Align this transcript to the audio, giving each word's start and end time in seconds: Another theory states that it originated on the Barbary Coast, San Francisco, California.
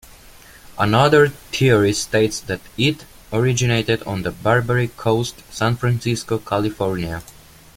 Another 0.79 1.27
theory 1.29 1.93
states 1.93 2.39
that 2.39 2.59
it 2.75 3.05
originated 3.31 4.01
on 4.01 4.23
the 4.23 4.31
Barbary 4.31 4.87
Coast, 4.87 5.43
San 5.51 5.75
Francisco, 5.75 6.39
California. 6.39 7.21